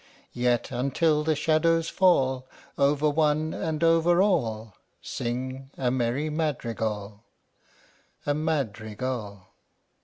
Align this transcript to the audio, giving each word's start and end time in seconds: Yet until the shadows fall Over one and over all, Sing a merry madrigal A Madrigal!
Yet 0.33 0.71
until 0.71 1.23
the 1.23 1.35
shadows 1.35 1.87
fall 1.87 2.47
Over 2.75 3.07
one 3.07 3.53
and 3.53 3.83
over 3.83 4.19
all, 4.19 4.73
Sing 4.99 5.69
a 5.77 5.91
merry 5.91 6.27
madrigal 6.27 7.23
A 8.25 8.33
Madrigal! 8.33 9.49